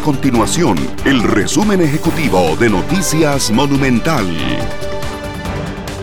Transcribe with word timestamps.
continuación 0.00 0.76
el 1.04 1.22
resumen 1.22 1.80
ejecutivo 1.80 2.56
de 2.56 2.68
Noticias 2.70 3.50
Monumental. 3.50 4.26